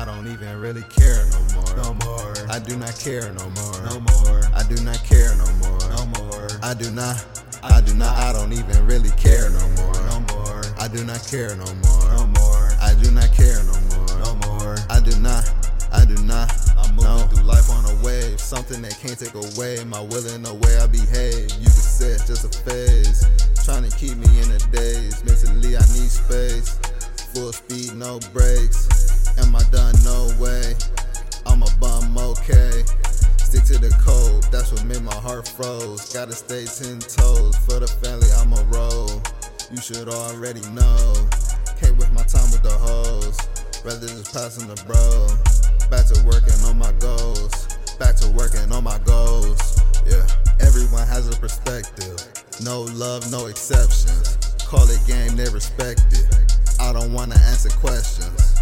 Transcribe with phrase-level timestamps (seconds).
[0.00, 1.76] I don't even really care no more.
[1.76, 2.32] No more.
[2.48, 3.84] I do not care no more.
[3.84, 4.40] No more.
[4.56, 5.78] I do not care no more.
[5.92, 6.48] No more.
[6.62, 7.20] I do not.
[7.62, 8.16] I do not.
[8.16, 9.92] I don't even really care no more.
[10.08, 10.62] No more.
[10.78, 12.16] I do not care no more.
[12.16, 12.72] No more.
[12.80, 14.24] I do not care no more.
[14.24, 14.76] No more.
[14.88, 15.44] I do not.
[15.92, 16.48] I do not.
[16.78, 17.26] I'm moving no.
[17.28, 20.78] through life on a wave, something that can't take away my will and the way
[20.78, 21.52] I behave.
[21.60, 23.22] You could say it's just a phase,
[23.66, 25.22] trying to keep me in a daze.
[25.26, 26.80] Mentally, I need space.
[27.34, 29.38] Full speed, no brakes.
[29.38, 29.94] Am I done?
[30.02, 30.74] No way.
[31.46, 32.82] I'm a bum, okay.
[33.38, 36.12] Stick to the code, that's what made my heart froze.
[36.12, 39.22] Gotta stay ten toes for the family, I'm a roll.
[39.70, 41.14] You should already know.
[41.78, 43.38] Can't waste my time with the hoes.
[43.84, 45.30] Rather just passing the bro.
[45.88, 47.70] Back to working on my goals.
[47.98, 49.80] Back to working on my goals.
[50.04, 50.26] Yeah.
[50.58, 52.18] Everyone has a perspective.
[52.62, 54.36] No love, no exceptions.
[54.66, 56.26] Call it game, they respect it.
[56.80, 58.56] I don't wanna answer questions.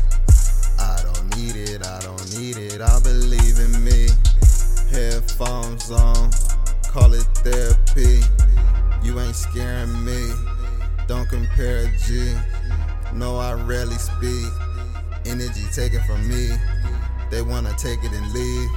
[0.78, 2.80] I don't need it, I don't need it.
[2.80, 4.08] I believe in me.
[4.91, 6.30] Headphones on,
[6.89, 8.20] call it therapy.
[9.05, 10.33] You ain't scaring me.
[11.06, 12.34] Don't compare G.
[13.14, 14.50] No, I rarely speak.
[15.24, 16.50] Energy taken from me.
[17.30, 18.70] They wanna take it and leave.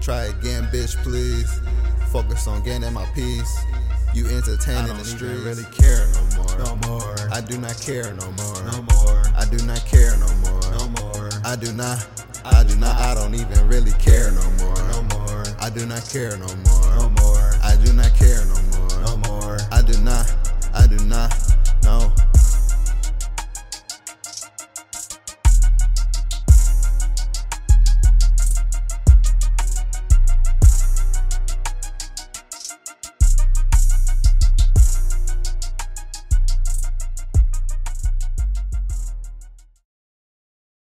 [0.00, 1.60] Try again, bitch, please.
[2.12, 3.58] Focus on gaining my peace.
[4.14, 6.58] You I entertaining don't the even really care no more.
[6.58, 7.25] No more.
[7.36, 8.62] I do not care no more.
[8.64, 9.22] No more.
[9.36, 10.58] I do not care no more.
[10.72, 11.28] No more.
[11.44, 11.98] I do not.
[12.46, 12.96] I do not.
[12.96, 14.74] I don't even really care no more.
[14.88, 15.44] No more.
[15.60, 16.96] I do not care no more.
[16.96, 17.52] No more.
[17.62, 19.00] I do not care no more.
[19.04, 19.45] No more.